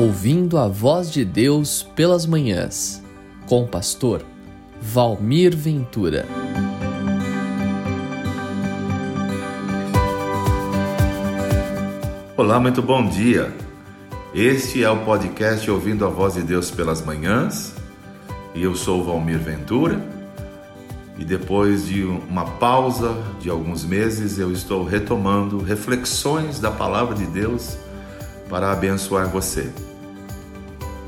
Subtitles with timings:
[0.00, 3.02] Ouvindo a voz de Deus pelas manhãs,
[3.46, 4.24] com o pastor
[4.80, 6.26] Valmir Ventura.
[12.34, 13.54] Olá, muito bom dia.
[14.34, 17.74] Este é o podcast Ouvindo a Voz de Deus pelas Manhãs
[18.54, 20.02] e eu sou Valmir Ventura.
[21.18, 27.26] E depois de uma pausa de alguns meses, eu estou retomando reflexões da Palavra de
[27.26, 27.76] Deus
[28.50, 29.70] para abençoar você.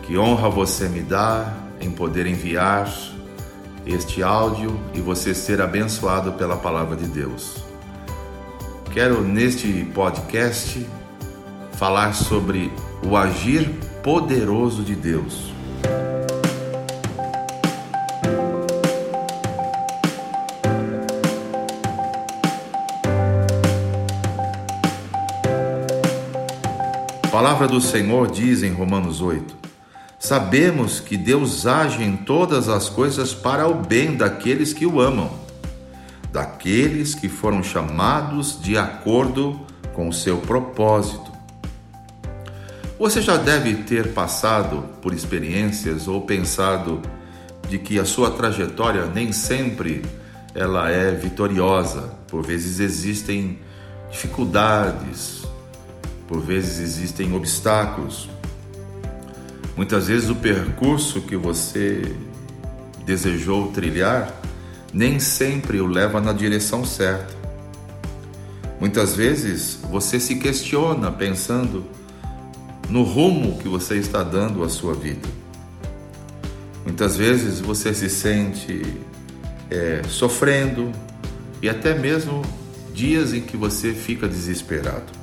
[0.05, 2.88] Que honra você me dá em poder enviar
[3.84, 7.56] este áudio e você ser abençoado pela palavra de Deus.
[8.92, 10.87] Quero neste podcast
[11.73, 12.73] falar sobre
[13.05, 13.68] o agir
[14.02, 15.52] poderoso de Deus.
[27.33, 29.57] Palavra do Senhor diz em Romanos 8:
[30.19, 35.30] Sabemos que Deus age em todas as coisas para o bem daqueles que o amam,
[36.30, 39.59] daqueles que foram chamados de acordo
[39.95, 41.33] com o seu propósito.
[42.99, 47.01] Você já deve ter passado por experiências ou pensado
[47.66, 50.05] de que a sua trajetória nem sempre
[50.55, 52.10] ela é vitoriosa.
[52.29, 53.59] Por vezes existem
[54.10, 55.43] dificuldades,
[56.33, 58.27] por vezes existem obstáculos.
[59.77, 62.16] Muitas vezes o percurso que você
[63.05, 64.34] desejou trilhar
[64.94, 67.34] nem sempre o leva na direção certa.
[68.81, 71.84] Muitas vezes você se questiona pensando
[72.88, 75.28] no rumo que você está dando à sua vida.
[76.83, 78.83] Muitas vezes você se sente
[79.69, 80.93] é, sofrendo
[81.60, 82.41] e até mesmo
[82.94, 85.22] dias em que você fica desesperado.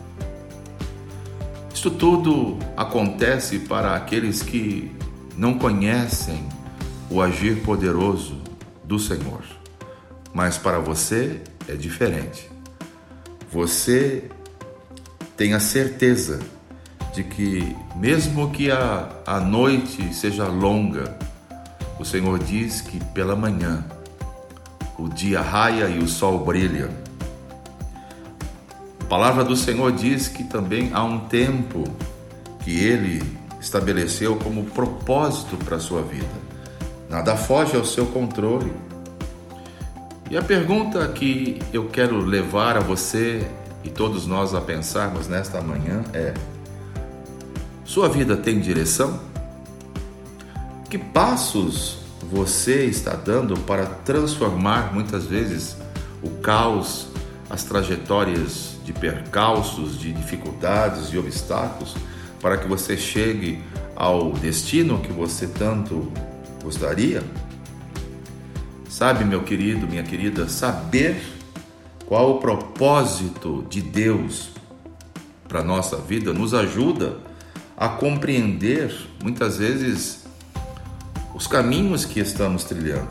[1.80, 4.92] Isto tudo acontece para aqueles que
[5.38, 6.44] não conhecem
[7.10, 8.36] o agir poderoso
[8.84, 9.42] do Senhor.
[10.34, 11.40] Mas para você
[11.70, 12.52] é diferente.
[13.50, 14.26] Você
[15.38, 16.42] tem a certeza
[17.16, 21.18] de que, mesmo que a, a noite seja longa,
[21.98, 23.86] o Senhor diz que pela manhã
[24.98, 26.90] o dia raia e o sol brilha
[29.10, 31.84] palavra do Senhor diz que também há um tempo
[32.64, 33.24] que ele
[33.60, 36.30] estabeleceu como propósito para a sua vida.
[37.10, 38.72] Nada foge ao seu controle.
[40.30, 43.48] E a pergunta que eu quero levar a você
[43.84, 46.36] e todos nós a pensarmos nesta manhã é:
[47.84, 49.20] sua vida tem direção?
[50.88, 51.98] Que passos
[52.32, 55.76] você está dando para transformar muitas vezes
[56.22, 57.08] o caos,
[57.50, 61.96] as trajetórias de percalços, de dificuldades, de obstáculos,
[62.40, 63.62] para que você chegue
[63.96, 66.12] ao destino que você tanto
[66.64, 67.24] gostaria?
[68.88, 71.22] Sabe, meu querido, minha querida, saber
[72.06, 74.50] qual o propósito de Deus
[75.48, 77.18] para a nossa vida nos ajuda
[77.78, 78.94] a compreender
[79.24, 80.26] muitas vezes
[81.34, 83.08] os caminhos que estamos trilhando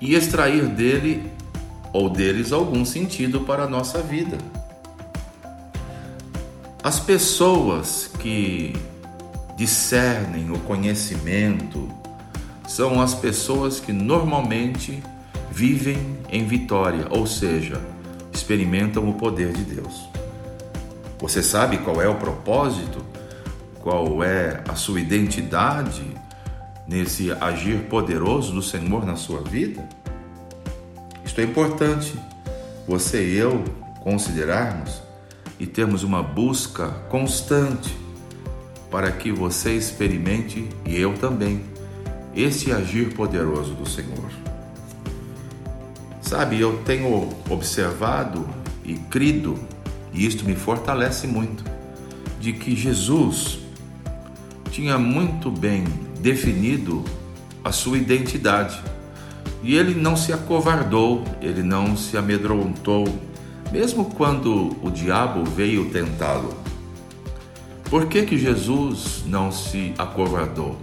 [0.00, 1.30] e extrair dele
[1.92, 4.38] ou deles algum sentido para a nossa vida.
[6.82, 8.74] As pessoas que
[9.56, 11.88] discernem o conhecimento
[12.66, 15.02] são as pessoas que normalmente
[15.50, 17.80] vivem em vitória, ou seja,
[18.32, 20.08] experimentam o poder de Deus.
[21.18, 23.04] Você sabe qual é o propósito,
[23.82, 26.04] qual é a sua identidade
[26.86, 29.88] nesse agir poderoso do Senhor na sua vida?
[31.38, 32.14] Isto é importante
[32.84, 33.62] você e eu
[34.00, 35.00] considerarmos
[35.56, 37.96] e termos uma busca constante
[38.90, 41.62] para que você experimente e eu também
[42.34, 44.32] esse agir poderoso do Senhor.
[46.20, 48.44] Sabe, eu tenho observado
[48.84, 49.56] e crido,
[50.12, 51.62] e isto me fortalece muito,
[52.40, 53.60] de que Jesus
[54.72, 55.84] tinha muito bem
[56.20, 57.04] definido
[57.62, 58.82] a sua identidade
[59.62, 63.06] e ele não se acovardou, ele não se amedrontou,
[63.72, 66.56] mesmo quando o diabo veio tentá-lo.
[67.90, 70.80] Por que, que Jesus não se acovardou?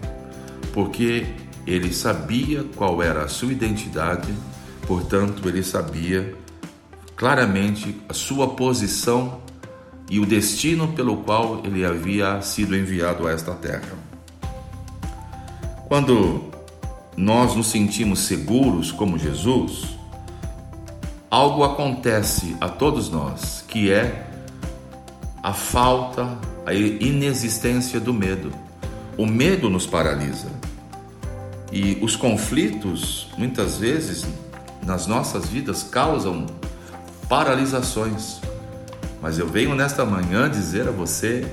[0.74, 1.26] Porque
[1.66, 4.34] ele sabia qual era a sua identidade,
[4.88, 6.36] portanto, ele sabia
[7.16, 9.40] claramente a sua posição
[10.10, 13.98] e o destino pelo qual ele havia sido enviado a esta terra.
[15.88, 16.55] Quando
[17.16, 19.98] nós nos sentimos seguros como Jesus,
[21.30, 24.28] algo acontece a todos nós, que é
[25.42, 28.52] a falta a inexistência do medo.
[29.18, 30.50] O medo nos paralisa.
[31.72, 34.26] E os conflitos, muitas vezes,
[34.84, 36.48] nas nossas vidas causam
[37.30, 38.40] paralisações.
[39.22, 41.46] Mas eu venho nesta manhã dizer a você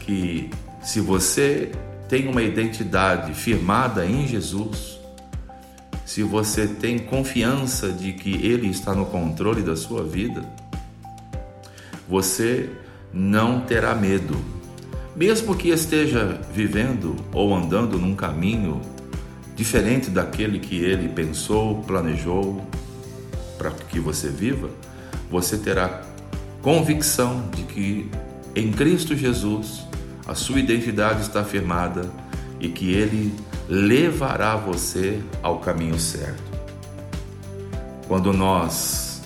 [0.00, 0.50] que
[0.82, 1.72] se você
[2.14, 5.00] tem uma identidade firmada em Jesus,
[6.06, 10.48] se você tem confiança de que Ele está no controle da sua vida,
[12.08, 12.70] você
[13.12, 14.36] não terá medo.
[15.16, 18.80] Mesmo que esteja vivendo ou andando num caminho
[19.56, 22.64] diferente daquele que ele pensou, planejou
[23.58, 24.70] para que você viva,
[25.28, 26.02] você terá
[26.62, 28.08] convicção de que
[28.54, 29.84] em Cristo Jesus
[30.26, 32.10] a sua identidade está firmada
[32.58, 33.34] e que ele
[33.68, 36.42] levará você ao caminho certo.
[38.08, 39.22] Quando nós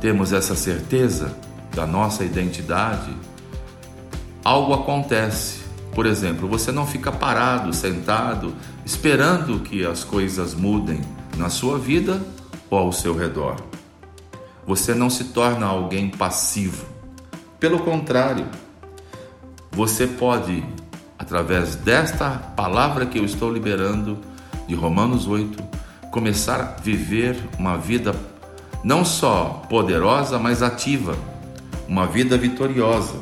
[0.00, 1.36] temos essa certeza
[1.74, 3.14] da nossa identidade,
[4.44, 5.64] algo acontece.
[5.94, 8.54] Por exemplo, você não fica parado, sentado,
[8.84, 11.00] esperando que as coisas mudem
[11.36, 12.20] na sua vida
[12.68, 13.56] ou ao seu redor.
[14.66, 16.86] Você não se torna alguém passivo.
[17.60, 18.46] Pelo contrário,
[19.74, 20.64] você pode,
[21.18, 24.18] através desta palavra que eu estou liberando
[24.68, 25.62] de Romanos 8,
[26.12, 28.14] começar a viver uma vida
[28.84, 31.16] não só poderosa, mas ativa,
[31.88, 33.18] uma vida vitoriosa,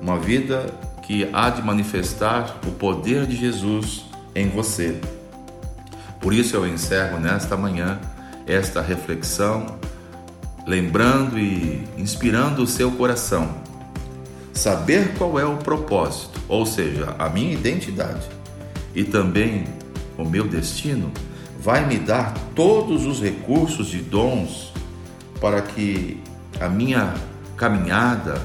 [0.00, 0.66] uma vida
[1.02, 4.98] que há de manifestar o poder de Jesus em você.
[6.18, 8.00] Por isso eu encerro nesta manhã
[8.46, 9.66] esta reflexão,
[10.66, 13.73] lembrando e inspirando o seu coração.
[14.54, 18.28] Saber qual é o propósito, ou seja, a minha identidade
[18.94, 19.64] e também
[20.16, 21.10] o meu destino,
[21.58, 24.72] vai me dar todos os recursos e dons
[25.40, 26.20] para que
[26.60, 27.14] a minha
[27.56, 28.40] caminhada,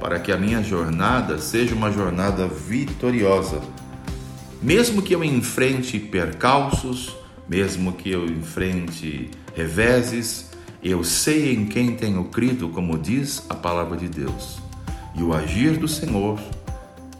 [0.00, 3.60] para que a minha jornada seja uma jornada vitoriosa.
[4.60, 7.16] Mesmo que eu enfrente percalços,
[7.48, 10.50] mesmo que eu enfrente reveses,
[10.82, 14.58] eu sei em quem tenho crido, como diz a palavra de Deus.
[15.18, 16.38] E o agir do Senhor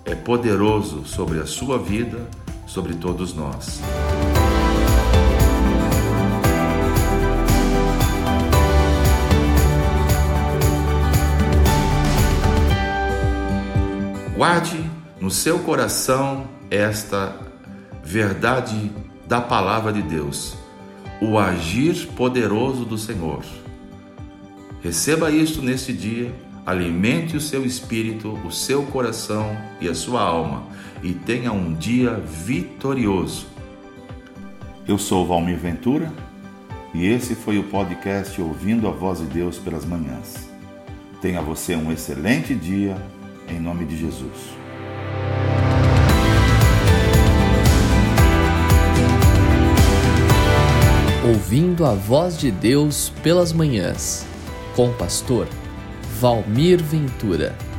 [0.04, 2.28] é poderoso sobre a sua vida,
[2.66, 3.80] sobre todos nós.
[14.36, 14.78] Guarde
[15.18, 17.34] no seu coração esta
[18.04, 18.92] verdade
[19.26, 20.54] da palavra de Deus,
[21.22, 23.42] o agir poderoso do Senhor.
[24.82, 26.34] Receba isto nesse dia,
[26.66, 30.66] alimente o seu espírito, o seu coração e a sua alma
[31.00, 33.46] e tenha um dia vitorioso.
[34.88, 36.12] Eu sou Valmir Ventura
[36.92, 40.50] e esse foi o podcast Ouvindo a Voz de Deus pelas Manhãs.
[41.22, 42.96] Tenha você um excelente dia
[43.48, 44.56] em nome de Jesus.
[51.28, 54.24] Ouvindo a voz de Deus pelas manhãs,
[54.76, 55.48] com o pastor
[56.20, 57.75] Valmir Ventura.